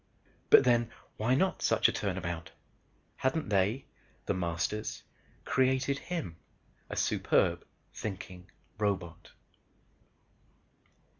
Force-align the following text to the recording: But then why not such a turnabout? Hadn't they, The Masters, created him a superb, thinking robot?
But 0.49 0.63
then 0.63 0.89
why 1.17 1.35
not 1.35 1.61
such 1.61 1.87
a 1.87 1.91
turnabout? 1.91 2.51
Hadn't 3.17 3.49
they, 3.49 3.85
The 4.25 4.33
Masters, 4.33 5.03
created 5.45 5.99
him 5.99 6.37
a 6.89 6.95
superb, 6.97 7.63
thinking 7.93 8.49
robot? 8.79 9.33